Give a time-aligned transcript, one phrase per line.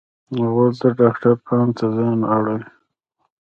[0.51, 2.63] غول د ډاکټر پام ځانته اړوي.